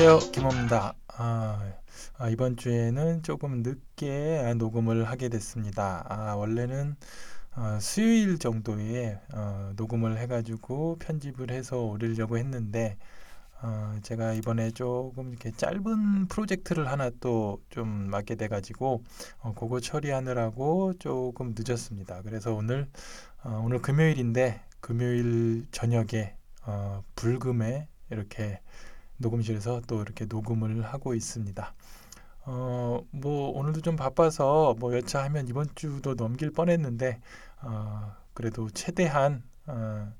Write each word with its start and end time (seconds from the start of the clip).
안녕하세요. 0.00 0.32
김호입니다. 0.32 0.94
아, 1.08 1.72
아, 2.16 2.30
이번 2.30 2.56
주에는 2.56 3.22
조금 3.22 3.62
늦게 3.62 4.54
녹음을 4.56 5.04
하게 5.04 5.28
됐습니다. 5.28 6.06
아, 6.08 6.34
원래는 6.36 6.96
어, 7.54 7.78
수요일 7.82 8.38
정도에 8.38 9.20
어, 9.34 9.72
녹음을 9.76 10.16
해가지고 10.16 10.96
편집을 11.00 11.50
해서 11.50 11.82
올리려고 11.82 12.38
했는데 12.38 12.96
어, 13.60 13.94
제가 14.02 14.32
이번에 14.32 14.70
조금 14.70 15.28
이렇게 15.30 15.50
짧은 15.50 16.28
프로젝트를 16.28 16.88
하나 16.90 17.10
또 17.20 17.60
좀 17.68 18.08
맡게 18.10 18.36
돼가지고 18.36 19.04
어, 19.40 19.52
그거 19.54 19.80
처리하느라고 19.80 20.94
조금 20.98 21.54
늦었습니다. 21.54 22.22
그래서 22.22 22.54
오늘 22.54 22.88
어, 23.44 23.60
오늘 23.62 23.82
금요일인데 23.82 24.62
금요일 24.80 25.66
저녁에 25.72 26.36
어, 26.64 27.02
불금에 27.16 27.86
이렇게 28.10 28.60
녹음실에서 29.20 29.82
또 29.86 30.02
이렇게 30.02 30.24
녹음을 30.26 30.82
하고 30.82 31.14
있습니다. 31.14 31.74
어, 32.46 33.04
뭐 33.10 33.50
오늘도 33.50 33.82
좀 33.82 33.96
바빠서 33.96 34.74
뭐 34.78 34.94
여차하면 34.96 35.48
이번 35.48 35.68
주도 35.74 36.14
넘길 36.14 36.50
뻔했는데 36.50 37.20
어, 37.62 38.14
그래도 38.34 38.70
최대한 38.70 39.42
어, 39.66 40.12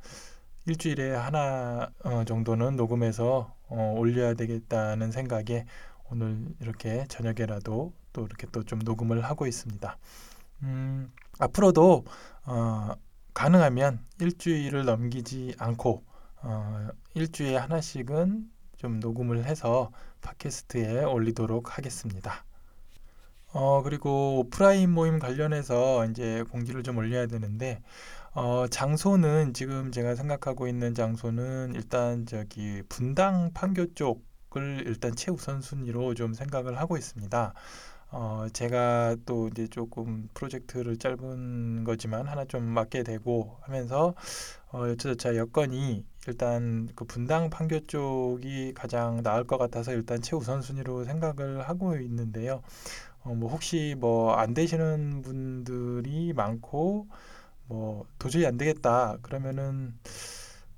일주일에 0.66 1.14
하나 1.14 1.90
어, 2.04 2.24
정도는 2.24 2.76
녹음해서 2.76 3.54
어, 3.68 3.94
올려야 3.96 4.34
되겠다는 4.34 5.10
생각에 5.10 5.64
오늘 6.10 6.44
이렇게 6.60 7.06
저녁에라도 7.08 7.92
또 8.12 8.26
이렇게 8.26 8.46
또 8.48 8.62
좀 8.64 8.80
녹음을 8.80 9.22
하고 9.24 9.46
있습니다. 9.46 9.96
음, 10.64 11.10
앞으로도 11.38 12.04
어, 12.44 12.92
가능하면 13.32 14.04
일주일을 14.20 14.84
넘기지 14.84 15.54
않고 15.58 16.04
어, 16.42 16.88
일주일에 17.14 17.56
하나씩은 17.56 18.50
좀 18.80 18.98
녹음을 18.98 19.44
해서 19.44 19.90
팟캐스트에 20.22 21.04
올리도록 21.04 21.76
하겠습니다. 21.76 22.46
어, 23.52 23.82
그리고 23.82 24.38
오프라인 24.38 24.90
모임 24.90 25.18
관련해서 25.18 26.06
이제 26.06 26.44
공지를 26.50 26.82
좀 26.82 26.96
올려야 26.96 27.26
되는데, 27.26 27.82
어, 28.32 28.66
장소는 28.70 29.52
지금 29.52 29.92
제가 29.92 30.14
생각하고 30.14 30.66
있는 30.66 30.94
장소는 30.94 31.74
일단 31.74 32.24
저기 32.24 32.82
분당 32.88 33.50
판교 33.52 33.92
쪽을 33.92 34.84
일단 34.86 35.14
최우선 35.14 35.60
순위로 35.60 36.14
좀 36.14 36.32
생각을 36.32 36.78
하고 36.78 36.96
있습니다. 36.96 37.52
어, 38.12 38.46
제가 38.52 39.16
또 39.24 39.48
이제 39.48 39.68
조금 39.68 40.28
프로젝트를 40.34 40.96
짧은 40.96 41.84
거지만 41.84 42.26
하나 42.26 42.44
좀 42.44 42.64
맡게 42.64 43.04
되고 43.04 43.56
하면서 43.62 44.14
어, 44.72 44.88
여차저차 44.88 45.36
여건이 45.36 46.04
일단 46.26 46.88
그 46.96 47.04
분당 47.04 47.50
판교 47.50 47.86
쪽이 47.86 48.74
가장 48.74 49.22
나을 49.22 49.44
것 49.44 49.58
같아서 49.58 49.92
일단 49.92 50.20
최우선순위로 50.22 51.04
생각을 51.04 51.68
하고 51.68 51.96
있는데요. 51.98 52.62
어, 53.24 53.34
뭐 53.34 53.50
혹시 53.50 53.94
뭐 53.98 54.34
안 54.36 54.54
되시는 54.54 55.22
분들이 55.22 56.32
많고 56.34 57.06
뭐 57.68 58.06
도저히 58.18 58.46
안 58.46 58.56
되겠다 58.58 59.18
그러면은 59.22 59.94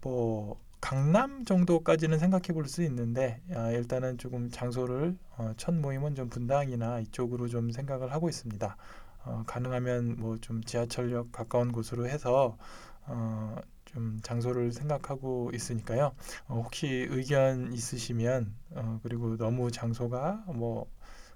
뭐 0.03 0.59
강남 0.83 1.45
정도까지는 1.47 2.19
생각해 2.19 2.49
볼 2.53 2.67
수 2.69 2.83
있는데 2.83 3.41
아, 3.55 3.71
일단은 3.71 4.19
조금 4.19 4.51
장소를 4.51 5.17
어, 5.39 5.53
첫 5.57 5.75
모임은 5.75 6.15
좀 6.15 6.29
분당이나 6.29 7.01
이쪽으로 7.01 7.49
좀 7.49 7.71
생각을 7.71 8.13
하고 8.13 8.29
있습니다. 8.29 8.77
어, 9.25 9.45
가능하면 9.47 10.17
뭐 10.19 10.39
좀 10.41 10.63
지하철역 10.65 11.33
가까운 11.33 11.73
곳으로 11.73 12.07
해서 12.09 12.59
어, 13.07 13.57
좀 13.87 14.19
장소를 14.23 14.73
생각하고 14.73 15.51
있으니까요. 15.55 16.13
어, 16.49 16.63
혹시 16.65 16.87
의견 17.11 17.73
있으시면 17.73 18.55
어, 18.73 19.01
그리고 19.03 19.37
너무 19.39 19.71
장소가 19.71 20.45
뭐 20.49 20.87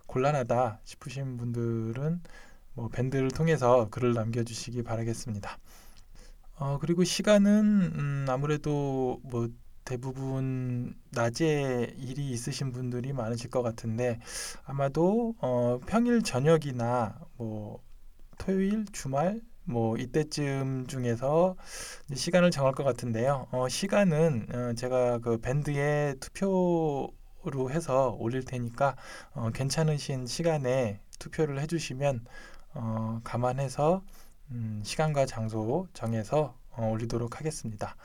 곤란하다 0.06 0.80
싶으신 0.84 1.36
분들은 1.38 2.20
뭐 2.74 2.88
밴드를 2.88 3.30
통해서 3.30 3.88
글을 3.90 4.14
남겨주시기 4.14 4.82
바라겠습니다. 4.84 5.58
어, 6.58 6.78
그리고 6.80 7.04
시간은 7.04 7.92
음, 7.94 8.26
아무래도 8.28 9.20
뭐 9.22 9.48
대부분 9.84 10.94
낮에 11.12 11.94
일이 11.98 12.30
있으신 12.30 12.72
분들이 12.72 13.12
많으실 13.12 13.50
것 13.50 13.62
같은데 13.62 14.18
아마도 14.64 15.34
어, 15.40 15.78
평일 15.86 16.22
저녁이나 16.22 17.18
뭐 17.36 17.82
토요일 18.38 18.86
주말 18.92 19.42
뭐 19.64 19.96
이때쯤 19.96 20.86
중에서 20.88 21.56
시간을 22.14 22.50
정할 22.50 22.72
것 22.74 22.84
같은데요. 22.84 23.48
어, 23.52 23.68
시간은 23.68 24.48
어, 24.54 24.74
제가 24.74 25.18
그 25.18 25.38
밴드에 25.38 26.14
투표로 26.20 27.70
해서 27.70 28.16
올릴 28.18 28.44
테니까 28.44 28.96
어, 29.34 29.50
괜찮으신 29.52 30.26
시간에 30.26 31.00
투표를 31.18 31.60
해주시면 31.60 32.24
어, 32.74 33.20
감안해서 33.24 34.02
음, 34.50 34.80
시간과 34.84 35.26
장소 35.26 35.86
정해서 35.92 36.56
어, 36.70 36.88
올리도록 36.90 37.38
하겠습니다. 37.38 37.96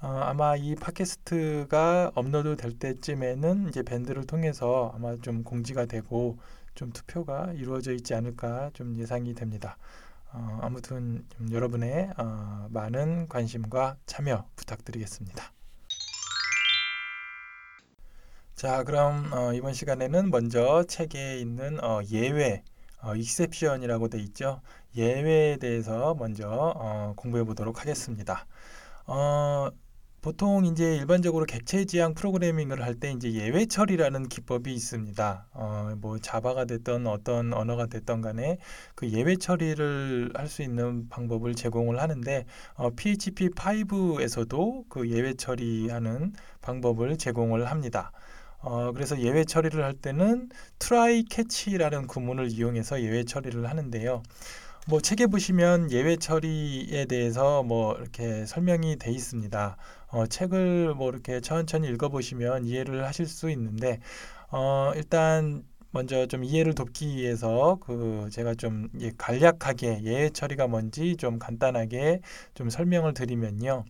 어, 0.00 0.08
아마 0.08 0.56
이 0.56 0.74
팟캐스트가 0.74 2.12
업로드 2.14 2.56
될 2.56 2.78
때쯤에는 2.78 3.68
이제 3.68 3.82
밴드를 3.82 4.26
통해서 4.26 4.92
아마 4.94 5.16
좀 5.22 5.44
공지가 5.44 5.86
되고 5.86 6.38
좀 6.74 6.90
투표가 6.92 7.52
이루어져 7.54 7.92
있지 7.92 8.14
않을까 8.14 8.70
좀 8.74 8.96
예상이 8.98 9.34
됩니다. 9.34 9.76
어, 10.32 10.58
아무튼 10.62 11.24
여러분의 11.50 12.10
어, 12.16 12.66
많은 12.70 13.28
관심과 13.28 13.96
참여 14.06 14.46
부탁드리겠습니다. 14.56 15.52
자, 18.56 18.82
그럼 18.82 19.32
어, 19.32 19.52
이번 19.52 19.74
시간에는 19.74 20.30
먼저 20.30 20.84
책에 20.84 21.38
있는 21.38 21.82
어, 21.84 22.00
예외, 22.10 22.64
어, 23.00 23.14
익셉션이라고 23.14 24.08
돼 24.08 24.18
있죠. 24.20 24.60
예외에 24.96 25.56
대해서 25.56 26.14
먼저 26.14 26.48
어, 26.50 27.14
공부해 27.16 27.44
보도록 27.44 27.80
하겠습니다. 27.80 28.46
어, 29.06 29.70
보통 30.22 30.64
이제 30.64 30.96
일반적으로 30.96 31.44
객체 31.46 31.84
지향 31.84 32.14
프로그래밍을 32.14 32.82
할 32.82 32.94
때 32.98 33.12
이제 33.12 33.32
예외 33.34 33.66
처리라는 33.66 34.28
기법이 34.28 34.72
있습니다. 34.74 35.48
어, 35.52 35.94
뭐 35.98 36.18
자바가 36.18 36.64
됐던 36.66 37.06
어떤 37.06 37.52
언어가 37.52 37.86
됐던 37.86 38.22
간에 38.22 38.58
그 38.94 39.10
예외 39.10 39.36
처리를 39.36 40.32
할 40.34 40.48
수 40.48 40.62
있는 40.62 41.08
방법을 41.10 41.54
제공을 41.54 42.00
하는데 42.00 42.46
어, 42.74 42.90
PHP 42.90 43.50
5에서도 43.50 44.84
그 44.88 45.10
예외 45.10 45.34
처리하는 45.34 46.32
방법을 46.62 47.18
제공을 47.18 47.66
합니다. 47.70 48.12
어, 48.60 48.92
그래서 48.92 49.20
예외 49.20 49.44
처리를 49.44 49.84
할 49.84 49.92
때는 49.94 50.48
try 50.78 51.24
catch라는 51.30 52.06
구문을 52.06 52.50
이용해서 52.50 53.02
예외 53.02 53.24
처리를 53.24 53.68
하는데요. 53.68 54.22
뭐 54.86 55.00
책에 55.00 55.26
보시면 55.26 55.90
예외 55.92 56.16
처리에 56.16 57.06
대해서 57.06 57.62
뭐 57.62 57.94
이렇게 57.94 58.44
설명이 58.46 58.96
돼 58.96 59.10
있습니다. 59.10 59.76
어, 60.08 60.26
책을 60.26 60.94
뭐 60.94 61.10
이렇게 61.10 61.40
천천히 61.40 61.88
읽어보시면 61.88 62.66
이해를 62.66 63.06
하실 63.06 63.26
수 63.26 63.50
있는데 63.50 64.00
어, 64.50 64.92
일단 64.94 65.64
먼저 65.90 66.26
좀 66.26 66.44
이해를 66.44 66.74
돕기 66.74 67.16
위해서 67.16 67.78
그 67.80 68.28
제가 68.32 68.54
좀 68.54 68.88
간략하게 69.16 70.02
예외 70.02 70.28
처리가 70.30 70.66
뭔지 70.66 71.16
좀 71.16 71.38
간단하게 71.38 72.20
좀 72.54 72.68
설명을 72.68 73.14
드리면요. 73.14 73.84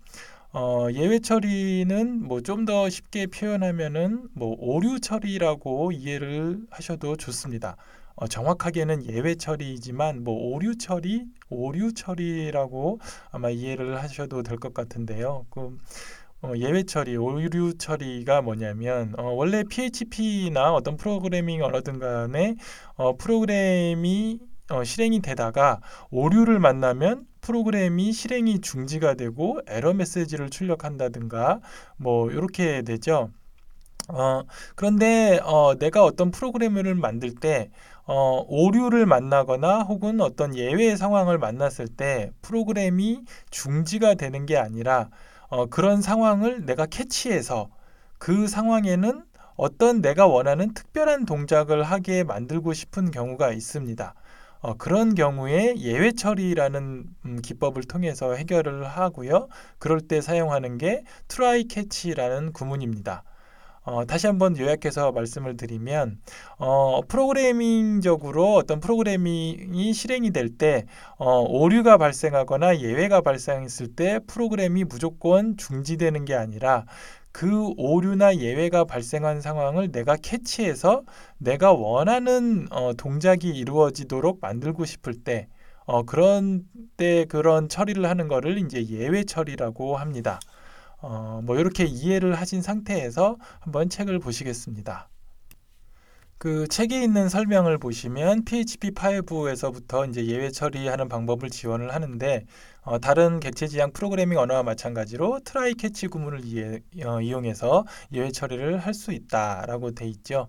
어, 0.52 0.86
예외 0.92 1.18
처리는 1.18 2.22
뭐 2.28 2.40
좀 2.40 2.64
더 2.66 2.88
쉽게 2.88 3.26
표현하면은 3.26 4.28
뭐 4.34 4.56
오류 4.60 5.00
처리라고 5.00 5.90
이해를 5.92 6.60
하셔도 6.70 7.16
좋습니다. 7.16 7.76
어, 8.16 8.26
정확하게는 8.28 9.06
예외 9.10 9.34
처리이지만 9.34 10.22
뭐 10.24 10.34
오류 10.34 10.76
처리, 10.78 11.26
오류 11.50 11.92
처리라고 11.94 13.00
아마 13.32 13.50
이해를 13.50 14.00
하셔도 14.02 14.42
될 14.42 14.58
것 14.58 14.72
같은데요. 14.74 15.46
그 15.50 15.76
어, 16.42 16.52
예외 16.56 16.84
처리, 16.84 17.16
오류 17.16 17.76
처리가 17.78 18.42
뭐냐면 18.42 19.14
어, 19.18 19.30
원래 19.32 19.64
PHP나 19.64 20.74
어떤 20.74 20.96
프로그래밍 20.96 21.62
언어든 21.64 21.98
간에 21.98 22.56
어, 22.96 23.16
프로그램이 23.16 24.40
어, 24.70 24.84
실행이 24.84 25.20
되다가 25.20 25.80
오류를 26.10 26.58
만나면 26.60 27.26
프로그램이 27.40 28.12
실행이 28.12 28.60
중지가 28.60 29.14
되고 29.14 29.60
에러 29.66 29.92
메시지를 29.94 30.50
출력한다든가 30.50 31.60
뭐 31.96 32.30
이렇게 32.30 32.82
되죠. 32.82 33.30
어, 34.08 34.42
그런데 34.76 35.40
어, 35.44 35.74
내가 35.78 36.04
어떤 36.04 36.30
프로그램을 36.30 36.94
만들 36.94 37.34
때 37.34 37.70
어, 38.06 38.44
오류를 38.48 39.06
만나거나 39.06 39.80
혹은 39.82 40.20
어떤 40.20 40.56
예외 40.56 40.94
상황을 40.96 41.38
만났을 41.38 41.88
때 41.88 42.32
프로그램이 42.42 43.22
중지가 43.50 44.14
되는 44.14 44.44
게 44.46 44.56
아니라 44.56 45.08
어, 45.48 45.66
그런 45.66 46.02
상황을 46.02 46.66
내가 46.66 46.86
캐치해서 46.86 47.68
그 48.18 48.46
상황에는 48.46 49.24
어떤 49.56 50.02
내가 50.02 50.26
원하는 50.26 50.74
특별한 50.74 51.26
동작을 51.26 51.82
하게 51.82 52.24
만들고 52.24 52.72
싶은 52.72 53.10
경우가 53.10 53.52
있습니다. 53.52 54.14
어, 54.60 54.74
그런 54.78 55.14
경우에 55.14 55.74
예외 55.78 56.12
처리라는 56.12 57.04
음, 57.26 57.42
기법을 57.42 57.84
통해서 57.84 58.34
해결을 58.34 58.84
하고요. 58.84 59.48
그럴 59.78 60.00
때 60.00 60.20
사용하는 60.20 60.78
게 60.78 61.04
try 61.28 61.66
catch라는 61.70 62.52
구문입니다. 62.52 63.24
어, 63.84 64.04
다시 64.06 64.26
한번 64.26 64.56
요약해서 64.58 65.12
말씀을 65.12 65.56
드리면 65.56 66.18
어, 66.58 67.02
프로그래밍적으로 67.06 68.54
어떤 68.54 68.80
프로그래밍이 68.80 69.92
실행이 69.92 70.30
될 70.32 70.48
때 70.56 70.86
어, 71.18 71.40
오류가 71.40 71.98
발생하거나 71.98 72.78
예외가 72.80 73.20
발생했을 73.20 73.88
때 73.94 74.20
프로그램이 74.26 74.84
무조건 74.84 75.56
중지되는 75.56 76.24
게 76.24 76.34
아니라 76.34 76.86
그 77.32 77.72
오류나 77.76 78.36
예외가 78.36 78.84
발생한 78.84 79.40
상황을 79.40 79.90
내가 79.90 80.16
캐치해서 80.16 81.02
내가 81.38 81.72
원하는 81.72 82.66
어, 82.70 82.92
동작이 82.94 83.48
이루어지도록 83.48 84.38
만들고 84.40 84.84
싶을 84.84 85.14
때 85.24 85.48
어, 85.86 86.04
그런 86.04 86.62
때 86.96 87.26
그런 87.28 87.68
처리를 87.68 88.08
하는 88.08 88.28
거를 88.28 88.58
이제 88.58 88.86
예외 88.86 89.24
처리라고 89.24 89.96
합니다. 89.96 90.38
어, 91.06 91.42
뭐 91.44 91.58
이렇게 91.58 91.84
이해를 91.84 92.34
하신 92.34 92.62
상태에서 92.62 93.36
한번 93.60 93.90
책을 93.90 94.20
보시겠습니다. 94.20 95.10
그 96.38 96.66
책에 96.68 97.02
있는 97.02 97.28
설명을 97.28 97.78
보시면 97.78 98.44
PHP 98.44 98.92
5에서부터 98.92 100.08
이제 100.08 100.26
예외 100.26 100.50
처리하는 100.50 101.08
방법을 101.08 101.50
지원을 101.50 101.94
하는데 101.94 102.44
어, 102.82 102.98
다른 102.98 103.38
객체 103.40 103.66
지향 103.68 103.92
프로그래밍 103.92 104.38
언어와 104.38 104.62
마찬가지로 104.62 105.40
try 105.44 105.74
catch 105.74 106.08
구문을 106.08 106.40
이해, 106.44 106.80
어, 107.04 107.20
이용해서 107.20 107.84
예외 108.12 108.30
처리를 108.30 108.78
할 108.78 108.94
수 108.94 109.12
있다라고 109.12 109.92
돼 109.92 110.06
있죠. 110.08 110.48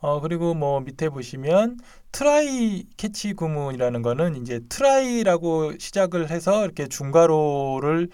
어, 0.00 0.20
그리고 0.20 0.54
뭐 0.54 0.80
밑에 0.80 1.10
보시면 1.10 1.78
try 2.12 2.84
catch 2.96 3.34
구문이라는 3.34 4.00
거는 4.02 4.36
이제 4.36 4.60
try라고 4.68 5.78
시작을 5.78 6.30
해서 6.30 6.64
이렇게 6.64 6.86
중괄호를 6.88 8.08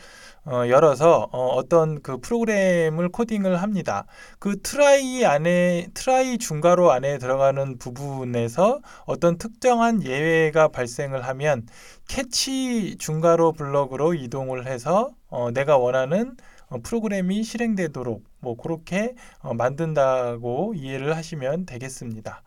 어, 0.46 0.68
열어서 0.68 1.28
어, 1.32 1.68
떤 1.68 2.00
그 2.02 2.18
프로그램을 2.18 3.08
코딩을 3.10 3.60
합니다. 3.62 4.06
그 4.38 4.60
try 4.62 5.24
안에 5.24 5.88
try 5.94 6.38
중괄호 6.38 6.90
안에 6.92 7.18
들어가는 7.18 7.78
부분에서 7.78 8.80
어떤 9.06 9.38
특정한 9.38 10.04
예외가 10.04 10.68
발생을 10.68 11.22
하면 11.22 11.66
catch 12.08 12.96
중괄호 12.98 13.52
블럭으로 13.52 14.14
이동을 14.14 14.66
해서 14.66 15.10
어, 15.28 15.50
내가 15.50 15.76
원하는 15.78 16.36
어, 16.68 16.78
프로그램이 16.82 17.42
실행되도록 17.42 18.24
뭐 18.40 18.56
그렇게 18.56 19.14
어, 19.40 19.54
만든다고 19.54 20.74
이해를 20.76 21.16
하시면 21.16 21.66
되겠습니다. 21.66 22.42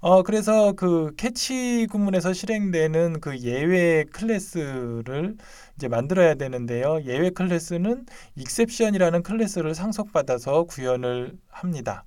어, 0.00 0.22
그래서 0.22 0.72
그 0.72 1.14
catch 1.16 1.86
구문에서 1.90 2.32
실행되는 2.32 3.20
그 3.20 3.38
예외 3.40 4.04
클래스를 4.04 5.36
이제 5.76 5.88
만들어야 5.88 6.34
되는데요. 6.36 7.02
예외 7.04 7.28
클래스는 7.30 8.06
exception이라는 8.38 9.22
클래스를 9.22 9.74
상속받아서 9.74 10.64
구현을 10.64 11.36
합니다. 11.48 12.04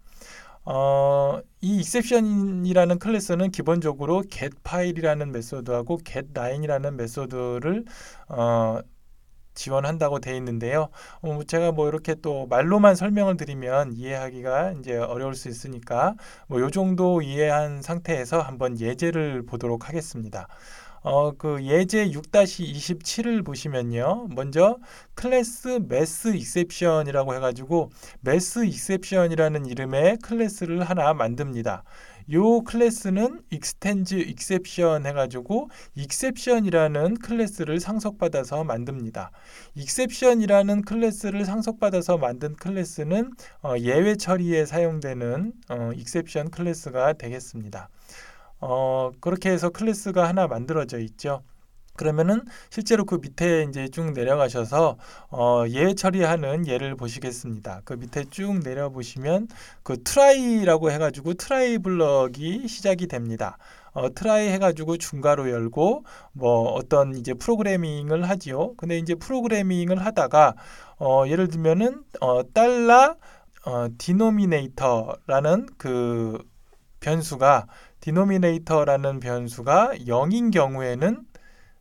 어, 0.65 1.39
이 1.61 1.79
exception이라는 1.79 2.99
클래스는 2.99 3.51
기본적으로 3.51 4.23
get 4.29 4.55
file이라는 4.63 5.31
메소드하고 5.31 5.99
get 6.03 6.29
line이라는 6.35 6.97
메소드를 6.97 7.85
어, 8.29 8.79
지원한다고 9.53 10.19
돼 10.19 10.35
있는데요. 10.37 10.89
어, 11.21 11.39
제가 11.45 11.71
뭐 11.71 11.87
이렇게 11.87 12.15
또 12.15 12.47
말로만 12.47 12.95
설명을 12.95 13.37
드리면 13.37 13.93
이해하기가 13.93 14.73
이제 14.79 14.97
어려울 14.97 15.35
수 15.35 15.49
있으니까 15.49 16.15
뭐 16.47 16.59
요 16.61 16.69
정도 16.69 17.21
이해한 17.21 17.81
상태에서 17.81 18.41
한번 18.41 18.79
예제를 18.79 19.45
보도록 19.45 19.87
하겠습니다. 19.89 20.47
어, 21.01 21.31
그 21.37 21.61
예제 21.65 22.11
6-27을 22.11 23.43
보시면요. 23.45 24.27
먼저 24.35 24.77
class 25.15 25.81
Math 25.89 26.29
Exception이라고 26.29 27.35
해가지고 27.35 27.91
Math 28.21 28.65
Exception이라는 28.65 29.65
이름의 29.65 30.19
클래스를 30.23 30.83
하나 30.83 31.13
만듭니다. 31.13 31.83
요 32.31 32.61
클래스는 32.61 33.41
extends 33.51 34.15
exception 34.15 35.05
해가지고 35.05 35.69
exception이라는 35.97 37.15
클래스를 37.15 37.79
상속받아서 37.79 38.63
만듭니다. 38.63 39.31
exception이라는 39.77 40.83
클래스를 40.83 41.45
상속받아서 41.45 42.17
만든 42.17 42.55
클래스는 42.55 43.31
어, 43.63 43.75
예외 43.79 44.15
처리에 44.15 44.65
사용되는 44.65 45.53
어, 45.69 45.89
exception 45.93 46.49
클래스가 46.49 47.13
되겠습니다. 47.13 47.89
어, 48.59 49.11
그렇게 49.19 49.49
해서 49.49 49.69
클래스가 49.69 50.27
하나 50.27 50.47
만들어져 50.47 50.99
있죠. 50.99 51.43
그러면은 51.95 52.41
실제로 52.69 53.05
그 53.05 53.19
밑에 53.21 53.65
이제 53.69 53.87
쭉 53.87 54.11
내려가셔서 54.13 54.97
어, 55.29 55.63
예외 55.69 55.93
처리하는 55.93 56.67
예를 56.67 56.95
보시겠습니다. 56.95 57.81
그 57.85 57.93
밑에 57.93 58.25
쭉 58.29 58.59
내려 58.63 58.89
보시면 58.89 59.47
그 59.83 60.01
try라고 60.03 60.91
해가지고 60.91 61.35
try 61.35 61.77
블럭이 61.77 62.67
시작이 62.67 63.07
됩니다. 63.07 63.57
어, 63.93 64.11
try 64.13 64.49
해가지고 64.49 64.97
중괄호 64.97 65.49
열고 65.49 66.03
뭐 66.33 66.71
어떤 66.73 67.15
이제 67.15 67.33
프로그래밍을 67.33 68.27
하지요. 68.27 68.73
근데 68.75 68.97
이제 68.97 69.13
프로그래밍을 69.15 70.03
하다가 70.03 70.55
어, 70.99 71.23
예를 71.27 71.47
들면은 71.47 72.03
어, 72.21 72.41
달러 72.53 73.15
어, 73.65 73.87
denominator라는 73.97 75.67
그 75.77 76.43
변수가 76.99 77.67
denominator라는 77.99 79.19
변수가 79.19 79.93
0인 80.07 80.51
경우에는 80.51 81.25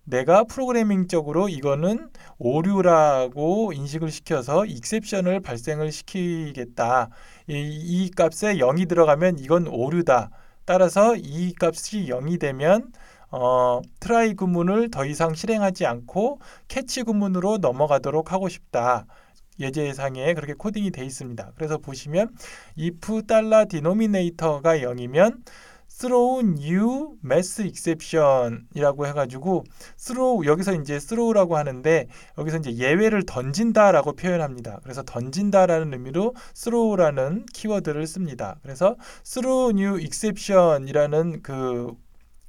내가 0.04 0.44
프로그래밍적으로 0.44 1.48
이거는 1.48 2.10
오류라고 2.38 3.72
인식을 3.72 4.10
시켜서 4.10 4.64
exception을 4.64 5.40
발생을 5.40 5.92
시키겠다. 5.92 7.08
이, 7.48 7.54
이 7.54 8.10
값에 8.10 8.56
0이 8.56 8.88
들어가면 8.88 9.38
이건 9.38 9.68
오류다. 9.68 10.30
따라서 10.64 11.14
이 11.16 11.54
값이 11.60 12.06
0이 12.06 12.40
되면 12.40 12.92
어, 13.30 13.80
try 14.00 14.34
구문을 14.34 14.90
더 14.90 15.06
이상 15.06 15.34
실행하지 15.34 15.86
않고 15.86 16.40
catch 16.68 17.04
구문으로 17.04 17.58
넘어가도록 17.58 18.32
하고 18.32 18.48
싶다. 18.48 19.06
예제상에 19.58 20.34
그렇게 20.34 20.54
코딩이 20.54 20.90
돼 20.90 21.04
있습니다. 21.04 21.52
그래서 21.54 21.78
보시면 21.78 22.34
if 22.78 23.22
달러 23.26 23.64
denominator가 23.68 24.78
0이면 24.78 25.42
throw 26.02 26.40
new 26.40 27.16
math 27.24 27.62
exception이라고 27.62 29.06
해가지고 29.06 29.64
throw 29.96 30.44
여기서 30.44 30.74
이제 30.74 30.98
throw라고 30.98 31.56
하는데 31.56 32.08
여기서 32.38 32.56
이제 32.56 32.74
예외를 32.74 33.24
던진다라고 33.24 34.14
표현합니다. 34.14 34.80
그래서 34.82 35.04
던진다라는 35.04 35.92
의미로 35.92 36.34
throw라는 36.56 37.46
키워드를 37.54 38.08
씁니다. 38.08 38.56
그래서 38.62 38.96
throw 39.24 39.70
new 39.70 40.00
exception이라는 40.00 41.42
그, 41.42 41.92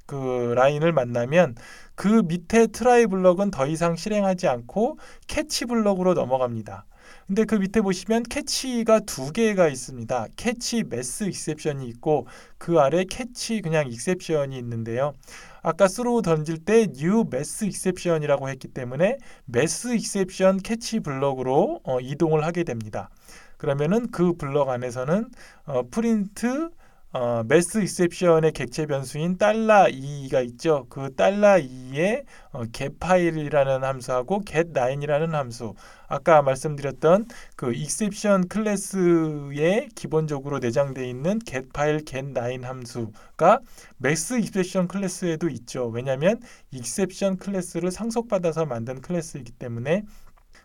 그 0.06 0.52
라인을 0.56 0.92
만나면 0.92 1.54
그 1.94 2.22
밑에 2.26 2.66
try 2.66 3.06
블럭은 3.06 3.52
더 3.52 3.68
이상 3.68 3.94
실행하지 3.94 4.48
않고 4.48 4.98
catch 5.28 5.66
블럭으로 5.66 6.14
넘어갑니다. 6.14 6.86
근데 7.26 7.44
그 7.44 7.54
밑에 7.56 7.80
보시면 7.80 8.24
catch가 8.24 9.00
두 9.00 9.32
개가 9.32 9.68
있습니다. 9.68 10.26
캐치 10.36 10.84
매스 10.84 11.24
익셉션이 11.24 11.88
있고 11.88 12.26
그 12.58 12.80
아래 12.80 13.04
catch 13.04 13.60
그냥 13.62 13.88
exception이 13.88 14.56
있는데요. 14.58 15.14
아까 15.62 15.88
throw 15.88 16.22
던질 16.22 16.58
때 16.58 16.82
new 16.82 17.24
math 17.26 17.64
exception이라고 17.64 18.48
했기 18.48 18.68
때문에 18.68 19.16
math 19.48 19.88
exception 19.88 20.58
catch 20.58 21.00
블럭으로 21.00 21.80
어, 21.84 22.00
이동을 22.00 22.44
하게 22.44 22.64
됩니다. 22.64 23.08
그러면은 23.56 24.10
그 24.10 24.34
블럭 24.34 24.68
안에서는 24.68 25.30
어, 25.66 25.82
프린트 25.90 26.68
어, 27.16 27.44
math 27.44 27.78
exception의 27.78 28.50
객체 28.50 28.86
변수인 28.86 29.38
달러 29.38 29.84
2가 29.86 30.44
있죠. 30.46 30.86
그 30.88 31.14
달러 31.14 31.60
2에 31.60 32.24
어, 32.50 32.64
get 32.72 32.96
파일이라는 32.98 33.84
함수하고 33.84 34.42
get 34.44 34.70
line이라는 34.76 35.32
함수. 35.32 35.74
아까 36.08 36.42
말씀드렸던 36.42 37.26
그 37.54 37.72
exception 37.72 38.48
클래스에 38.48 39.90
기본적으로 39.94 40.58
내장되어 40.58 41.04
있는 41.04 41.38
get 41.46 41.68
파일, 41.72 42.04
get 42.04 42.30
line 42.36 42.64
함수가 42.64 43.60
math 44.04 44.34
exception 44.34 44.88
클래스에도 44.88 45.48
있죠. 45.50 45.86
왜냐하면 45.86 46.40
exception 46.72 47.38
클래스를 47.38 47.92
상속받아서 47.92 48.66
만든 48.66 49.00
클래스이기 49.00 49.52
때문에 49.52 50.02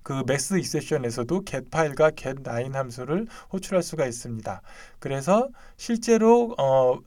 그 0.09 0.23
맥스 0.25 0.55
익셉션에서도 0.57 1.45
get 1.45 1.69
파일과 1.69 2.09
get 2.15 2.41
line 2.43 2.75
함수를 2.75 3.27
호출할 3.53 3.83
수가 3.83 4.07
있습니다. 4.07 4.59
그래서 4.97 5.49
실제로 5.77 6.55
어, 6.57 6.97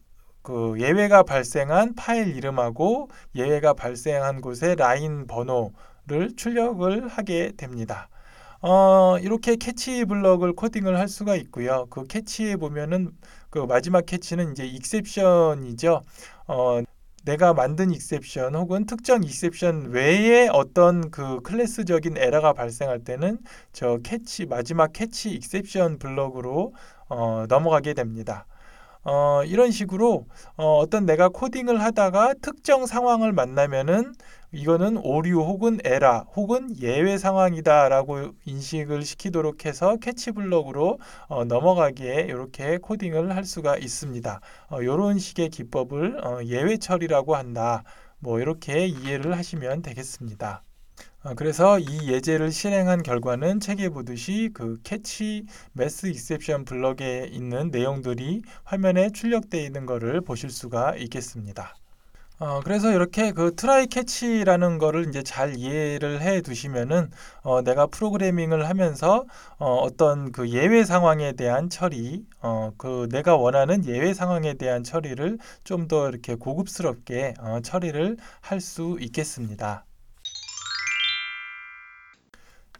그 0.42 0.76
예외가 0.78 1.24
발생한 1.24 1.96
파일 1.96 2.36
이름하고 2.36 3.08
예외가 3.34 3.72
발생한 3.74 4.40
곳의 4.40 4.76
라인 4.76 5.26
번호를 5.26 6.36
출력을 6.36 7.08
하게 7.08 7.50
됩니다. 7.56 8.08
어, 8.60 9.18
이렇게 9.18 9.56
catch 9.56 10.04
블럭을 10.04 10.52
코딩을 10.52 10.96
할 10.96 11.08
수가 11.08 11.34
있고요. 11.34 11.86
그 11.90 12.04
catch에 12.06 12.54
보면은 12.54 13.10
그 13.50 13.58
마지막 13.58 14.06
catch는 14.06 14.52
이제 14.52 14.64
exception이죠. 14.64 16.02
어, 16.46 16.82
내가 17.24 17.54
만든 17.54 17.92
exception 17.92 18.54
혹은 18.54 18.84
특정 18.84 19.22
exception 19.22 19.90
외에 19.90 20.48
어떤 20.48 21.10
그 21.10 21.40
클래스적인 21.42 22.16
에러가 22.16 22.52
발생할 22.52 23.00
때는 23.04 23.38
저 23.72 23.98
catch 24.02 24.46
마지막 24.46 24.92
catch 24.92 25.30
exception 25.30 25.98
블럭으로 25.98 26.74
어, 27.08 27.44
넘어가게 27.48 27.94
됩니다. 27.94 28.46
어, 29.04 29.42
이런 29.44 29.70
식으로 29.70 30.26
어, 30.56 30.78
어떤 30.78 31.06
내가 31.06 31.28
코딩을 31.28 31.80
하다가 31.80 32.34
특정 32.40 32.86
상황을 32.86 33.32
만나면은 33.32 34.14
이거는 34.52 34.98
오류 34.98 35.40
혹은 35.40 35.78
에라 35.82 36.26
혹은 36.36 36.76
예외 36.78 37.16
상황이다라고 37.16 38.32
인식을 38.44 39.02
시키도록 39.02 39.64
해서 39.64 39.96
catch블럭으로 39.96 40.98
어, 41.28 41.44
넘어가기에 41.44 42.26
이렇게 42.28 42.76
코딩을 42.76 43.34
할 43.34 43.44
수가 43.44 43.78
있습니다. 43.78 44.40
이런 44.82 45.00
어, 45.16 45.18
식의 45.18 45.48
기법을 45.48 46.24
어, 46.24 46.44
예외 46.44 46.76
처리라고 46.76 47.34
한다. 47.34 47.82
뭐 48.18 48.40
이렇게 48.40 48.86
이해를 48.86 49.36
하시면 49.38 49.80
되겠습니다. 49.80 50.62
어, 51.24 51.34
그래서 51.34 51.78
이 51.78 52.12
예제를 52.12 52.52
실행한 52.52 53.02
결과는 53.02 53.58
책에 53.58 53.88
보듯이 53.88 54.50
그 54.52 54.80
catch 54.82 55.46
math 55.72 56.08
exception 56.08 56.66
블럭에 56.66 57.28
있는 57.32 57.70
내용들이 57.70 58.42
화면에 58.64 59.10
출력되어 59.10 59.62
있는 59.62 59.86
것을 59.86 60.20
보실 60.20 60.50
수가 60.50 60.94
있겠습니다. 60.96 61.74
어, 62.42 62.60
그래서 62.64 62.90
이렇게 62.92 63.30
그 63.30 63.54
try 63.54 63.86
catch라는 63.86 64.78
거를 64.78 65.06
이제 65.08 65.22
잘 65.22 65.54
이해를 65.56 66.20
해 66.22 66.40
두시면은 66.42 67.10
어, 67.42 67.62
내가 67.62 67.86
프로그래밍을 67.86 68.68
하면서 68.68 69.24
어, 69.58 69.76
어떤 69.76 70.32
그 70.32 70.48
예외 70.50 70.84
상황에 70.84 71.34
대한 71.34 71.70
처리, 71.70 72.26
어, 72.40 72.72
그 72.78 73.06
내가 73.12 73.36
원하는 73.36 73.84
예외 73.86 74.12
상황에 74.12 74.54
대한 74.54 74.82
처리를 74.82 75.38
좀 75.64 75.86
더 75.86 76.08
이렇게 76.08 76.34
고급스럽게 76.34 77.34
어, 77.38 77.60
처리를 77.62 78.16
할 78.40 78.60
수 78.60 78.96
있겠습니다. 79.00 79.84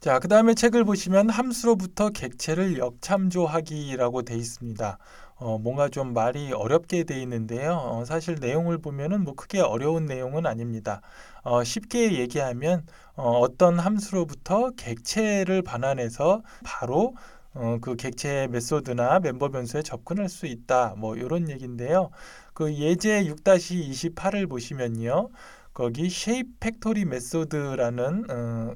자, 0.00 0.19
그 0.19 0.26
다음에 0.26 0.54
책을 0.54 0.85
보시면 0.85 1.31
함수로부터 1.31 2.11
객체를 2.11 2.76
역참조하기라고 2.78 4.23
돼 4.23 4.35
있습니다. 4.37 4.99
어, 5.43 5.59
뭔가 5.59 5.89
좀 5.89 6.15
말이 6.15 6.53
어렵게 6.53 7.05
돼 7.05 7.21
있는데요. 7.23 7.75
어, 7.75 8.05
사실 8.05 8.37
내용을 8.41 8.79
보면은 8.79 9.25
뭐 9.25 9.35
크게 9.35 9.61
어려운 9.61 10.07
내용은 10.07 10.47
아닙니다. 10.47 11.01
어, 11.43 11.65
쉽게 11.65 12.13
얘기하면 12.19 12.87
어, 13.17 13.45
떤 13.59 13.79
함수로부터 13.79 14.71
객체를 14.77 15.63
반환해서 15.63 16.43
바로 16.65 17.15
어, 17.55 17.79
그 17.81 17.97
객체 17.97 18.49
메소드나 18.51 19.21
멤버 19.21 19.51
변수에 19.51 19.83
접근할 19.83 20.29
수 20.29 20.47
있다. 20.47 20.95
뭐 20.97 21.17
이런 21.17 21.49
얘기인데요. 21.51 22.11
그 22.55 22.73
예제 22.75 23.25
6-28을 23.25 24.47
보시면요. 24.47 25.29
거기 25.75 26.07
shape 26.07 26.53
factory 26.57 27.03
method라는 27.03 28.31
어, 28.31 28.75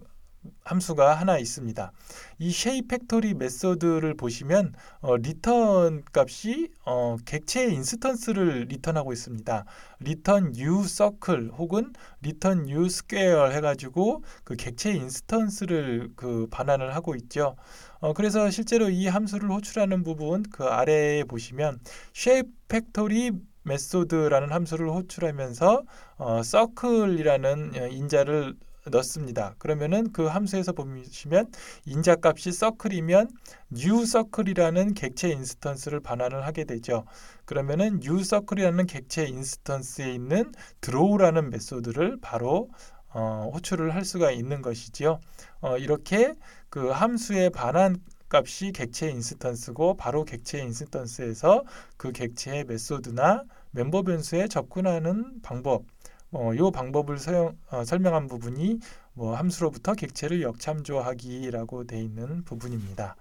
함수가 0.65 1.15
하나 1.15 1.39
있습니다. 1.39 1.93
이 2.39 2.51
shape 2.51 2.87
factory 2.87 3.35
메소드를 3.35 4.15
보시면 4.15 4.75
어, 5.01 5.17
리턴 5.17 6.03
값이 6.13 6.71
어, 6.85 7.17
객체의 7.25 7.75
인스턴스를 7.75 8.67
리턴하고 8.69 9.13
있습니다. 9.13 9.65
return 10.01 10.53
new 10.57 10.85
circle 10.85 11.51
혹은 11.57 11.93
return 12.23 12.69
new 12.69 12.87
square 12.87 13.55
해가지고 13.55 14.23
그 14.45 14.57
객체의 14.57 14.97
인스턴스를 14.99 16.11
그 16.17 16.47
반환을 16.51 16.95
하고 16.95 17.15
있죠. 17.15 17.57
어, 18.01 18.13
그래서 18.13 18.51
실제로 18.51 18.89
이 18.89 19.07
함수를 19.07 19.51
호출하는 19.51 20.03
부분 20.03 20.43
그 20.51 20.65
아래에 20.65 21.25
보시면 21.25 21.81
shape 22.15 22.53
factory 22.67 23.31
메소드라는 23.67 24.53
함수를 24.53 24.89
호출하면서 24.91 25.83
어, 26.19 26.43
circle이라는 26.43 27.73
어, 27.77 27.87
인자를 27.89 28.55
넣습니다. 28.91 29.55
그러면은 29.59 30.13
그 30.13 30.27
함수에서 30.27 30.73
보시면 30.73 31.51
인자값이 31.85 32.53
서클이면 32.53 33.31
new 33.73 34.07
서클이라는 34.07 34.95
객체 34.95 35.31
인스턴스를 35.31 36.01
반환을 36.01 36.47
하게 36.47 36.65
되죠. 36.65 37.05
그러면은 37.45 38.01
new 38.03 38.23
서클이라는 38.23 38.87
객체 38.87 39.27
인스턴스에 39.27 40.13
있는 40.13 40.53
draw라는 40.81 41.51
메소드를 41.51 42.19
바로 42.21 42.69
어, 43.09 43.51
호출을 43.55 43.95
할 43.95 44.05
수가 44.05 44.31
있는 44.31 44.63
것이지요. 44.63 45.21
어, 45.61 45.79
이렇게 45.79 46.35
그 46.69 46.91
함수의 46.91 47.51
반환 47.51 47.97
값이 48.29 48.73
객체 48.73 49.09
인스턴스고 49.11 49.97
바로 49.97 50.25
객체 50.25 50.59
인스턴스에서 50.61 51.65
그 51.97 52.13
객체의 52.13 52.65
메소드나 52.65 53.45
멤버 53.71 54.03
변수에 54.03 54.49
접근하는 54.49 55.41
방법 55.43 55.85
어, 56.33 56.53
이 56.55 56.71
방법을 56.73 57.19
사용, 57.19 57.57
어, 57.71 57.85
설명한 57.85 58.27
부분이 58.27 58.81
뭐 59.15 59.37
함수로부터 59.37 59.95
객체를 59.95 60.43
역참조하기라고 60.43 61.85
되어 61.85 62.01
있는 62.01 62.45
부분입니다. 62.45 63.17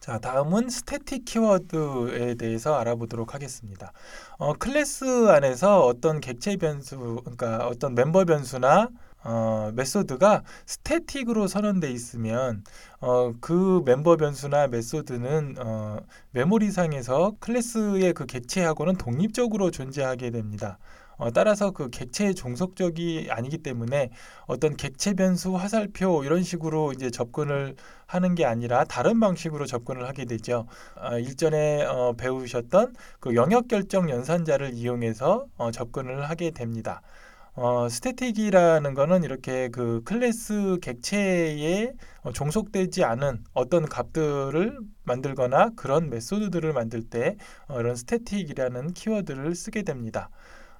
자, 0.00 0.18
다음은 0.18 0.70
static 0.70 1.26
키워드에 1.26 2.34
대해서 2.36 2.74
알아보도록 2.76 3.34
하겠습니다. 3.34 3.92
어, 4.38 4.54
클래스 4.54 5.28
안에서 5.28 5.84
어떤 5.84 6.20
객체 6.20 6.56
변수, 6.56 7.20
그러니까 7.22 7.66
어떤 7.66 7.94
멤버 7.94 8.24
변수나 8.24 8.88
어, 9.22 9.70
메소드가 9.74 10.42
static으로 10.66 11.46
선언돼 11.46 11.90
있으면 11.90 12.64
어, 13.00 13.32
그 13.40 13.82
멤버 13.84 14.16
변수나 14.16 14.68
메소드는 14.68 15.56
어, 15.58 15.98
메모리상에서 16.32 17.34
클래스의 17.40 18.12
그 18.14 18.26
객체하고는 18.26 18.96
독립적으로 18.96 19.70
존재하게 19.70 20.30
됩니다. 20.30 20.78
어, 21.20 21.30
따라서 21.30 21.70
그 21.70 21.90
객체의 21.90 22.34
종속적이 22.34 23.28
아니기 23.30 23.58
때문에 23.58 24.08
어떤 24.46 24.74
객체 24.74 25.12
변수 25.12 25.54
화살표 25.54 26.24
이런 26.24 26.42
식으로 26.42 26.92
이제 26.92 27.10
접근을 27.10 27.76
하는 28.06 28.34
게 28.34 28.46
아니라 28.46 28.84
다른 28.84 29.20
방식으로 29.20 29.66
접근을 29.66 30.08
하게 30.08 30.24
되죠. 30.24 30.66
어, 30.96 31.18
일전에 31.18 31.84
어, 31.84 32.14
배우셨던 32.16 32.94
그 33.20 33.34
영역 33.34 33.68
결정 33.68 34.08
연산자를 34.08 34.72
이용해서 34.72 35.44
어, 35.58 35.70
접근을 35.70 36.30
하게 36.30 36.52
됩니다. 36.52 37.02
어, 37.62 37.90
static이라는 37.90 38.94
거는 38.94 39.22
이렇게 39.22 39.68
그 39.68 40.02
클래스 40.04 40.78
객체에 40.80 41.92
어, 42.22 42.32
종속되지 42.32 43.04
않은 43.04 43.44
어떤 43.52 43.84
값들을 43.86 44.78
만들거나 45.04 45.70
그런 45.76 46.08
메소드들을 46.08 46.72
만들 46.72 47.02
때 47.02 47.36
어, 47.68 47.78
이런 47.80 47.96
static이라는 47.96 48.94
키워드를 48.94 49.54
쓰게 49.54 49.82
됩니다. 49.82 50.30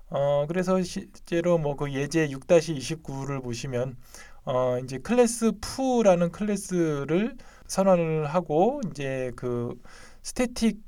어, 0.08 0.46
그래서 0.48 0.82
실제로 0.82 1.58
뭐 1.58 1.76
그 1.76 1.92
예제 1.92 2.28
6-29를 2.28 3.42
보시면 3.42 3.96
어, 4.44 4.78
이제 4.82 4.98
클래스 4.98 5.52
foo라는 5.60 6.32
클래스를 6.32 7.36
선언을 7.66 8.26
하고 8.26 8.80
이제 8.90 9.32
그 9.36 9.74
static 10.22 10.80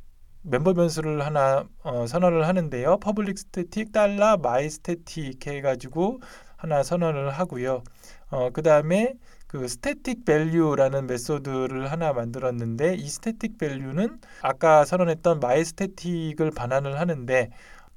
멤버 0.43 0.75
변수를 0.75 1.25
하나 1.25 1.65
어, 1.83 2.07
선언을 2.07 2.47
하는데요. 2.47 2.99
public 2.99 3.39
static 3.39 3.93
달러 3.93 4.37
my 4.37 4.69
static 4.69 5.47
해가지고 5.47 6.21
하나 6.57 6.83
선언을 6.83 7.31
하고요. 7.31 7.83
어, 8.31 8.51
그 8.51 8.63
다음에 8.63 9.15
그 9.47 9.69
static 9.69 10.25
value라는 10.25 11.07
메소드를 11.07 11.93
하나 11.93 12.13
만들었는데 12.13 12.95
이 12.95 13.09
static 13.09 13.59
value는 13.59 14.21
아까 14.41 14.85
선언했던 14.85 15.41
my 15.41 15.65
static을 15.65 16.51
반환을 16.53 16.99
하는데 16.99 17.51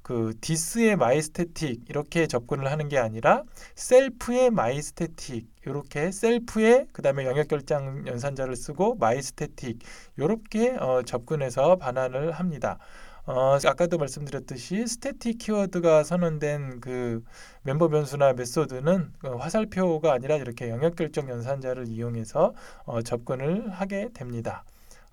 그 0.06 0.34
this의 0.40 0.94
my 0.94 1.17
static 1.17 1.86
이렇게 1.88 2.28
접근을 2.28 2.70
하는 2.70 2.86
게 2.86 2.96
아니라 2.96 3.42
self의 3.74 4.50
my 4.52 4.76
static 4.76 5.48
이렇게 5.66 6.12
self의 6.12 6.86
그다음에 6.92 7.26
영역 7.26 7.48
결정 7.48 8.06
연산자를 8.06 8.54
쓰고 8.54 8.94
my 9.00 9.20
static 9.20 9.80
이렇게 10.16 10.76
어, 10.78 11.02
접근해서 11.02 11.74
반환을 11.74 12.30
합니다. 12.30 12.78
어, 13.24 13.58
아까도 13.66 13.98
말씀드렸듯이 13.98 14.86
static 14.86 15.38
키워드가 15.38 16.04
선언된 16.04 16.80
그 16.80 17.24
멤버 17.62 17.88
변수나 17.88 18.34
method는 18.34 19.12
어, 19.24 19.36
화살표가 19.38 20.12
아니라 20.12 20.36
이렇게 20.36 20.70
영역 20.70 20.94
결정 20.94 21.28
연산자를 21.28 21.88
이용해서 21.88 22.54
어, 22.84 23.02
접근을 23.02 23.70
하게 23.70 24.10
됩니다. 24.14 24.62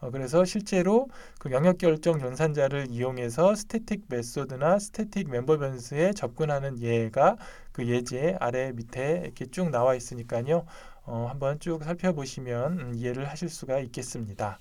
어, 0.04 0.12
그래서 0.12 0.44
실제로 0.44 1.08
그 1.40 1.50
영역 1.52 1.78
결정 1.78 2.20
연산자를 2.20 2.88
이용해서 2.90 3.56
static 3.56 4.04
method나 4.10 4.78
static 4.78 5.30
멤버 5.30 5.58
변수에 5.58 6.12
접근하는 6.12 6.82
예가 6.82 7.38
그 7.72 7.88
예제 7.88 8.36
아래 8.42 8.74
밑에 8.74 9.22
이렇게 9.24 9.46
쭉 9.46 9.70
나와 9.70 9.96
있으니까요. 9.96 10.66
어, 11.06 11.28
한번 11.30 11.58
쭉 11.62 11.82
살펴보시면 11.82 12.80
음, 12.80 12.96
이해를 12.96 13.30
하실 13.30 13.48
수가 13.48 13.80
있겠습니다. 13.80 14.60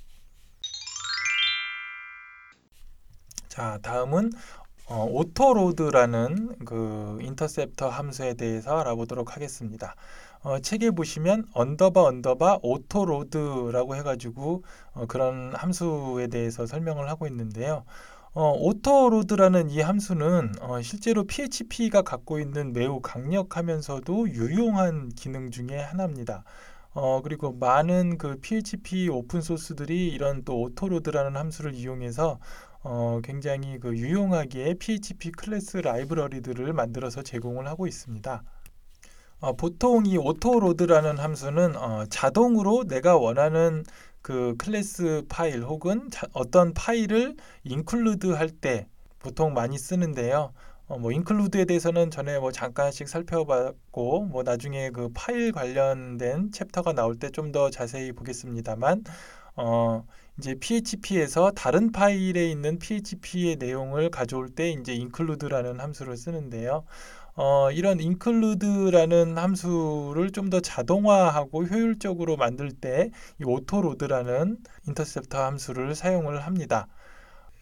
자, 3.49 3.79
다음은 3.83 4.31
어, 4.87 5.07
autoload라는 5.07 6.65
그 6.65 7.19
interceptor 7.21 7.89
함수에 7.89 8.35
대해서 8.35 8.79
알아보도록 8.79 9.35
하겠습니다. 9.35 9.97
어, 10.43 10.59
책에 10.59 10.91
보시면 10.91 11.47
underbar 11.55 12.03
underbar 12.03 12.59
autoload라고 12.63 13.95
해가지고 13.97 14.65
어, 14.93 15.07
그런 15.07 15.55
함수에 15.55 16.27
대해서 16.27 16.67
설명을 16.67 17.09
하고 17.09 17.27
있는데요. 17.29 17.85
어, 18.35 18.53
autoload라는 18.59 19.71
이 19.71 19.81
함수는 19.81 20.55
어, 20.61 20.83
실제로 20.83 21.25
PHP가 21.25 22.03
갖고 22.03 22.41
있는 22.41 22.73
매우 22.73 23.01
강력하면서도 23.01 24.31
유용한 24.31 25.11
기능 25.11 25.51
중에 25.51 25.79
하나입니다. 25.79 26.45
어, 26.95 27.21
그리고 27.23 27.53
많은 27.53 28.19
그 28.19 28.37
PHP 28.41 29.09
오픈 29.11 29.43
소스들이 29.43 30.09
이런 30.09 30.45
또 30.45 30.61
autoload라는 30.61 31.37
함수를 31.37 31.75
이용해서 31.75 32.41
어, 32.83 33.21
굉장히 33.23 33.79
그 33.79 33.97
유용하게 33.97 34.75
PHP 34.75 35.31
클래스 35.33 35.79
라이브러리들을 35.79 36.73
만들어서 36.73 37.23
제공을 37.23 37.69
하고 37.69 37.87
있습니다. 37.87 38.43
어, 39.43 39.55
보통 39.57 40.07
이 40.07 40.17
autoload라는 40.19 41.19
함수는 41.19 41.77
어, 41.77 42.07
자동으로 42.11 42.85
내가 42.87 43.17
원하는 43.19 43.85
그 44.23 44.55
클래스 44.59 45.25
파일 45.29 45.65
혹은 45.65 46.09
자, 46.13 46.29
어떤 46.33 46.75
파일을 46.75 47.37
include 47.65 48.29
할 48.33 48.51
때 48.51 48.87
보통 49.19 49.55
많이 49.55 49.79
쓰는데요. 49.79 50.53
어, 50.87 50.99
뭐 50.99 51.13
include에 51.13 51.65
대해서는 51.67 52.11
전에 52.13 52.39
뭐 52.39 52.53
잠깐씩 52.53 53.09
살펴봤고 53.09 54.27
뭐 54.27 54.43
나중에 54.45 54.91
그 54.91 55.09
파일 55.15 55.53
관련된 55.53 56.53
챕터가 56.53 56.93
나올 56.95 57.17
때 57.19 57.31
좀 57.31 57.53
더 57.53 57.71
자세히 57.71 58.13
보겠습니다만 58.13 59.05
어 59.57 60.05
이제 60.39 60.55
PHP에서 60.59 61.51
다른 61.53 61.93
파일에 61.93 62.51
있는 62.51 62.79
PHP의 62.79 63.57
내용을 63.57 64.11
가져올 64.11 64.49
때 64.49 64.71
이제 64.71 64.93
include라는 64.93 65.81
함수를 65.81 66.17
쓰는데요. 66.17 66.85
어, 67.35 67.71
이런 67.71 67.99
include라는 68.01 69.39
함수를 69.39 70.31
좀 70.33 70.51
더 70.51 70.61
자동화하고 70.61 71.65
효율적으로 71.65 72.37
만들 72.37 72.71
때 72.73 73.11
이 73.41 73.45
autoload라는 73.45 74.59
interceptor 74.89 75.43
함수를 75.45 75.95
사용을 75.95 76.41
합니다. 76.47 76.89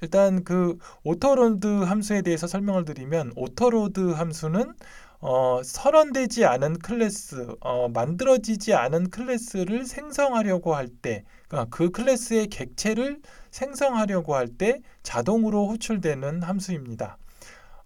일단 0.02 0.44
그 0.44 0.78
autoload 1.04 1.66
함수에 1.84 2.22
대해서 2.22 2.46
설명을 2.46 2.84
드리면 2.84 3.32
autoload 3.36 4.10
함수는 4.12 4.74
어, 5.20 5.60
선언되지 5.62 6.46
않은 6.46 6.78
클래스, 6.78 7.56
어, 7.60 7.88
만들어지지 7.90 8.72
않은 8.74 9.10
클래스를 9.10 9.84
생성하려고 9.84 10.74
할 10.74 10.88
때, 10.88 11.24
그러니까 11.48 11.76
그 11.76 11.90
클래스의 11.90 12.46
객체를 12.48 13.20
생성하려고 13.50 14.34
할 14.34 14.48
때 14.48 14.80
자동으로 15.02 15.68
호출되는 15.68 16.42
함수입니다. 16.42 17.18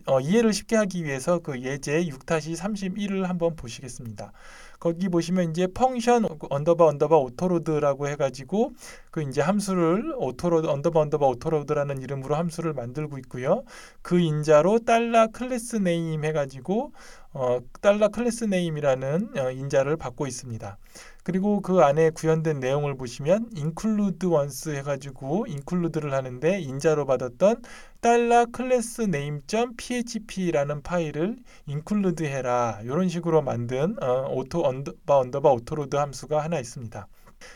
어, 0.07 0.21
이해를 0.21 0.53
쉽게 0.53 0.77
하기 0.77 1.05
위해서 1.05 1.39
그 1.39 1.61
예제 1.61 2.05
6-31을 2.05 3.23
한번 3.23 3.57
보시겠습니다. 3.57 4.33
거기 4.79 5.09
보시면 5.09 5.51
이제 5.51 5.67
function 5.67 6.27
underbar 6.51 6.85
underbar 6.85 7.17
autoload라고 7.17 8.09
해가지고 8.09 8.73
그 9.11 9.23
이제 9.23 9.41
함수를 9.41 10.15
autoload 10.19 10.67
underbar 10.67 11.01
underbar 11.01 11.27
autoload라는 11.27 12.03
이름으로 12.03 12.35
함수를 12.35 12.75
만들고 12.75 13.17
있고요. 13.19 13.65
그 14.03 14.19
인자로 14.21 14.81
달러 14.81 15.29
class 15.29 15.77
name 15.77 16.25
해가지고 16.25 16.93
어, 17.33 17.59
달러 17.81 18.09
class 18.09 18.45
name이라는 18.45 19.39
어, 19.39 19.51
인자를 19.51 19.97
받고 19.97 20.27
있습니다. 20.27 20.77
그리고 21.25 21.61
그 21.63 21.83
안에 21.83 22.11
구현된 22.11 22.61
내용을 22.61 22.97
보시면 22.97 23.51
include 23.57 24.29
once 24.29 24.71
해가지고 24.77 25.47
include를 25.49 26.13
하는데 26.13 26.61
인자로 26.61 27.07
받았던 27.07 27.63
달러 28.03 28.45
class 28.45 29.03
name 29.03 29.41
.php라는 29.47 30.83
파일을 30.83 31.39
include 31.67 32.27
해라 32.27 32.79
이런 32.85 33.09
식으로 33.09 33.41
만든 33.41 33.97
어, 34.03 34.29
auto 34.31 34.67
underbar 34.67 35.19
underbar 35.19 35.51
autoload 35.51 35.97
함수가 35.97 36.45
하나 36.45 36.61
있습니다. 36.61 37.09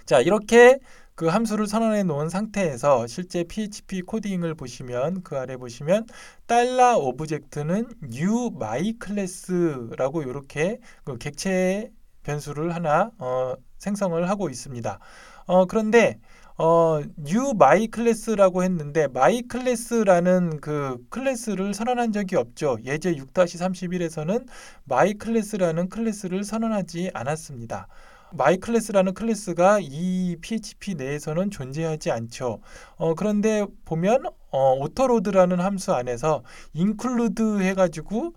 자 0.06 0.20
이렇게 0.20 0.78
그 1.14 1.26
함수를 1.26 1.66
선언해 1.66 2.04
놓은 2.04 2.30
상태에서 2.30 3.06
실제 3.06 3.44
PHP 3.44 4.02
코딩을 4.02 4.54
보시면 4.54 5.22
그 5.24 5.36
아래 5.36 5.56
보시면 5.58 6.06
달러 6.46 6.96
object는 6.96 7.86
new 8.04 8.50
my 8.54 8.94
class라고 9.04 10.22
이렇게 10.22 10.78
그 11.04 11.18
객체 11.18 11.90
변수를 12.28 12.74
하나 12.74 13.10
어, 13.18 13.54
생성을 13.78 14.28
하고 14.28 14.50
있습니다. 14.50 14.98
어, 15.46 15.64
그런데 15.64 16.20
어, 16.58 17.00
new 17.18 17.50
my 17.54 17.88
class라고 17.92 18.62
했는데 18.62 19.04
my 19.04 19.42
class라는 19.50 20.60
그 20.60 20.98
클래스를 21.08 21.72
선언한 21.72 22.12
적이 22.12 22.36
없죠. 22.36 22.76
예제 22.84 23.14
6-31에서는 23.14 24.46
my 24.90 25.14
class라는 25.22 25.88
클래스를 25.88 26.44
선언하지 26.44 27.12
않았습니다. 27.14 27.88
my 28.34 28.58
class라는 28.62 29.14
클래스가 29.14 29.78
이 29.80 30.36
PHP 30.42 30.96
내에서는 30.96 31.50
존재하지 31.50 32.10
않죠. 32.10 32.60
어, 32.96 33.14
그런데 33.14 33.64
보면 33.86 34.24
어, 34.50 34.74
autoload라는 34.80 35.60
함수 35.60 35.94
안에서 35.94 36.42
include 36.76 37.60
해가지고 37.60 38.34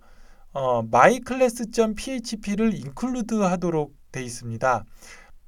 어, 0.52 0.80
myclass.php를 0.80 2.74
include 2.74 3.38
하도록 3.38 3.94
되어 4.12 4.22
있습니다. 4.22 4.84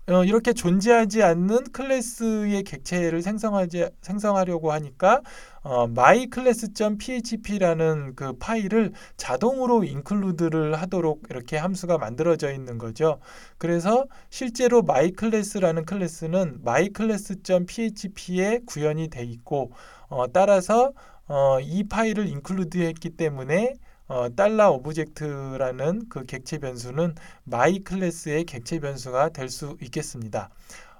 어, 0.06 0.22
이렇게 0.22 0.52
존재하지 0.52 1.22
않는 1.22 1.72
클래스의 1.72 2.64
객체를 2.64 3.22
생성하지, 3.22 3.88
생성하려고 4.02 4.70
하니까 4.72 5.22
어, 5.62 5.84
myclass.php라는 5.84 8.14
그 8.14 8.34
파일을 8.34 8.92
자동으로 9.16 9.80
include를 9.80 10.74
하도록 10.74 11.22
이렇게 11.30 11.56
함수가 11.56 11.96
만들어져 11.96 12.52
있는 12.52 12.76
거죠. 12.76 13.18
그래서 13.56 14.04
실제로 14.28 14.82
myclass라는 14.86 15.86
클래스는 15.86 16.60
myclass.php에 16.66 18.60
구현이 18.66 19.08
돼 19.08 19.24
있고 19.24 19.72
어, 20.08 20.30
따라서 20.32 20.92
어, 21.26 21.58
이 21.60 21.84
파일을 21.84 22.24
include 22.24 22.82
했기 22.82 23.08
때문에 23.08 23.72
어, 24.06 24.28
달러 24.34 24.70
object라는 24.72 26.08
그 26.08 26.24
객체 26.24 26.58
변수는 26.58 27.14
my 27.44 27.78
class의 27.80 28.44
객체 28.44 28.78
변수가 28.80 29.30
될 29.30 29.48
수 29.48 29.76
있겠습니다. 29.82 30.50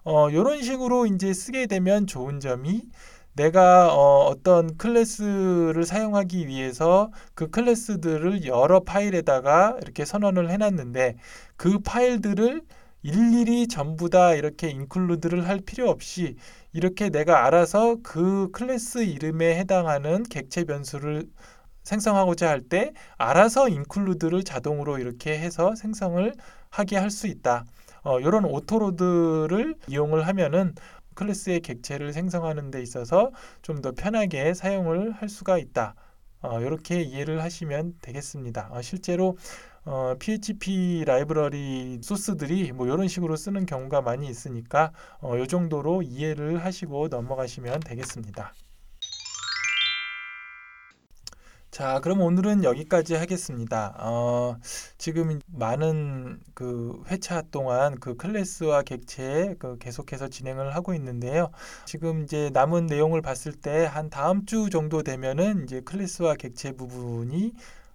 어, 0.05 0.31
이런 0.31 0.63
식으로 0.63 1.07
이제 1.07 1.33
쓰게 1.35 1.67
되면 1.67 2.07
좋은 2.07 2.41
점이 2.41 2.83
내가 3.35 3.95
어, 3.95 4.27
어떤 4.29 4.77
클래스를 4.79 5.85
사용하기 5.85 6.47
위해서 6.49 7.11
그 7.35 7.51
클래스들을 7.51 8.47
여러 8.47 8.81
파일에다가 8.81 9.79
이렇게 9.83 10.05
선언을 10.05 10.51
해놨는데 10.51 11.17
그 11.57 11.81
파일들을 11.81 12.63
일일이 13.03 13.69
전부 13.69 14.09
다 14.11 14.35
이렇게 14.35 14.71
include를 14.71 15.47
할 15.49 15.61
필요 15.61 15.91
없이 15.91 16.37
이렇게 16.73 17.11
내가 17.11 17.45
알아서 17.47 17.97
그 18.03 18.51
클래스 18.53 19.05
이름에 19.05 19.57
해당하는 19.59 20.23
객체 20.25 20.65
변수를 20.65 21.27
생성하고자 21.85 22.49
할 22.49 22.61
때 22.69 22.93
알아서 23.19 23.69
include를 23.69 24.43
자동으로 24.45 24.99
이렇게 24.99 25.39
해서 25.39 25.75
생성을 25.75 26.33
하게 26.71 26.97
할 26.97 27.11
수 27.11 27.27
있다. 27.27 27.65
어, 28.03 28.21
이런 28.21 28.45
autoload를 28.45 29.77
이용을 29.89 30.27
하면은 30.29 30.75
클래스의 31.15 31.61
객체를 31.61 32.13
생성하는 32.13 32.71
데 32.71 32.83
있어서 32.83 33.31
좀 33.63 33.81
더 33.83 33.93
편하게 33.93 34.55
사용을 34.55 35.13
할 35.13 35.29
수가 35.29 35.59
있다. 35.59 35.95
어, 36.43 36.61
이렇게 36.61 37.01
이해를 37.03 37.43
하시면 37.43 37.95
되겠습니다. 38.03 38.69
어, 38.73 38.83
실제로 38.83 39.37
어, 39.85 40.15
PHP 40.19 41.05
라이브러리 41.07 42.01
소스들이 42.03 42.73
뭐 42.73 42.87
이런 42.87 43.07
식으로 43.09 43.37
쓰는 43.37 43.67
경우가 43.67 44.03
많이 44.03 44.29
있으니까 44.29 44.93
어, 45.21 45.37
이 45.39 45.47
정도로 45.49 46.03
이해를 46.03 46.65
하시고 46.65 47.09
넘어가시면 47.09 47.81
되겠습니다. 47.81 48.57
자, 51.75 51.99
그럼 51.99 52.21
오늘은 52.21 52.63
여기까지 52.63 53.15
하겠습니다. 53.17 53.97
어, 53.99 54.57
지금 54.97 55.41
많은 55.49 56.39
그 56.55 57.03
회차 57.09 57.43
동안 57.51 57.99
그 57.99 58.15
클래스와 58.17 58.83
객체 58.83 59.57
그 59.59 59.77
계속해서 59.79 60.29
진행을 60.29 60.73
하고 60.77 60.95
있는데요. 60.95 61.51
지금 61.85 62.23
이제 62.23 62.49
남은 62.53 62.87
내용을 62.87 63.23
봤을 63.23 63.53
때 63.53 63.87
한 63.87 64.09
다음 64.09 64.47
주 64.47 64.71
정도 64.71 65.03
되면은 65.03 65.65
이제 65.65 65.81
클래스와 65.81 66.37
객체 66.37 66.73
부분이 66.73 67.53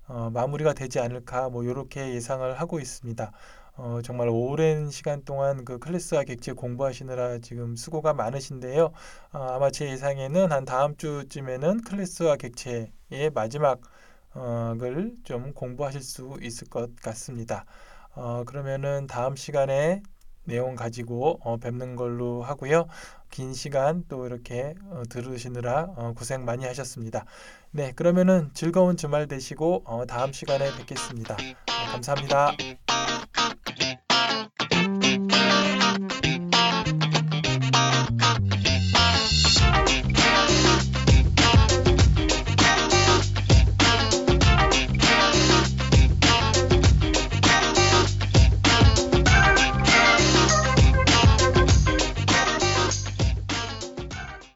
어, 0.07 0.29
마무리가 0.33 0.73
되지 0.73 0.99
않을까 0.99 1.47
뭐 1.49 1.63
이렇게 1.63 2.13
예상을 2.13 2.59
하고 2.59 2.79
있습니다. 2.81 3.31
어, 3.77 3.99
정말 4.03 4.27
오랜 4.29 4.89
시간 4.91 5.23
동안 5.23 5.63
그 5.63 5.79
클래스와 5.79 6.25
객체 6.25 6.51
공부하시느라 6.51 7.39
지금 7.39 7.77
수고가 7.77 8.13
많으신데요. 8.13 8.91
어, 9.31 9.39
아마 9.39 9.71
제 9.71 9.89
예상에는 9.89 10.51
한 10.51 10.65
다음 10.65 10.97
주쯤에는 10.97 11.81
클래스와 11.83 12.35
객체 12.35 12.91
의 13.11 13.29
마지막을 13.31 13.79
어, 14.33 14.75
좀 15.23 15.53
공부하실 15.53 16.01
수 16.01 16.37
있을 16.41 16.69
것 16.69 16.95
같습니다. 16.97 17.65
어, 18.15 18.43
그러면은 18.45 19.07
다음 19.07 19.35
시간에 19.35 20.01
내용 20.43 20.75
가지고 20.75 21.39
어, 21.43 21.57
뵙는 21.57 21.95
걸로 21.95 22.41
하고요. 22.41 22.87
긴 23.29 23.53
시간 23.53 24.03
또 24.07 24.25
이렇게 24.25 24.75
어, 24.89 25.03
들으시느라 25.09 25.93
어, 25.95 26.13
고생 26.17 26.43
많이 26.45 26.65
하셨습니다. 26.65 27.25
네, 27.71 27.91
그러면은 27.93 28.49
즐거운 28.53 28.97
주말 28.97 29.27
되시고 29.27 29.83
어, 29.85 30.05
다음 30.05 30.33
시간에 30.33 30.75
뵙겠습니다. 30.75 31.35
어, 31.35 31.91
감사합니다. 31.91 32.51